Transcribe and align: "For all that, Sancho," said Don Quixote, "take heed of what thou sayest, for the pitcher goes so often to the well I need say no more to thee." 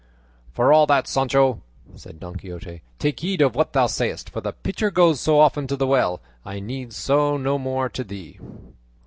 "For 0.51 0.73
all 0.73 0.87
that, 0.87 1.05
Sancho," 1.07 1.61
said 1.93 2.19
Don 2.19 2.35
Quixote, 2.35 2.81
"take 2.97 3.19
heed 3.19 3.39
of 3.39 3.53
what 3.53 3.73
thou 3.73 3.85
sayest, 3.85 4.31
for 4.31 4.41
the 4.41 4.51
pitcher 4.51 4.89
goes 4.89 5.19
so 5.19 5.39
often 5.39 5.67
to 5.67 5.75
the 5.75 5.85
well 5.85 6.21
I 6.43 6.59
need 6.59 6.91
say 6.91 7.37
no 7.37 7.59
more 7.59 7.87
to 7.89 8.03
thee." 8.03 8.39